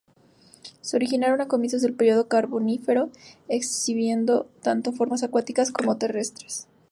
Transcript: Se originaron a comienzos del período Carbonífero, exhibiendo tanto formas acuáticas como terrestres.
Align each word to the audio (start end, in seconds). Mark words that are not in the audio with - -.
Se 0.81 0.97
originaron 0.97 1.41
a 1.41 1.47
comienzos 1.47 1.83
del 1.83 1.93
período 1.93 2.27
Carbonífero, 2.27 3.11
exhibiendo 3.49 4.47
tanto 4.63 4.93
formas 4.93 5.21
acuáticas 5.21 5.69
como 5.71 5.97
terrestres. 5.97 6.65